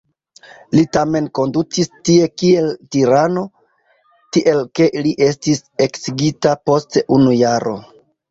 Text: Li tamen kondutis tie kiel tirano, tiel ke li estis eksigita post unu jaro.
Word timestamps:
Li 0.77 0.83
tamen 0.95 1.25
kondutis 1.39 1.89
tie 2.09 2.29
kiel 2.43 2.69
tirano, 2.95 3.43
tiel 4.37 4.63
ke 4.79 4.87
li 5.09 5.13
estis 5.29 5.63
eksigita 5.87 6.57
post 6.71 6.99
unu 7.19 7.37
jaro. 7.43 7.77